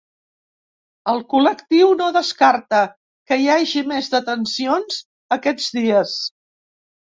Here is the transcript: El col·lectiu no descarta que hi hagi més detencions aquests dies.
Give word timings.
El 1.11 1.21
col·lectiu 1.33 1.91
no 1.99 2.07
descarta 2.15 2.81
que 3.31 3.39
hi 3.43 3.47
hagi 3.59 3.87
més 3.95 4.11
detencions 4.17 5.01
aquests 5.41 5.73
dies. 5.81 6.21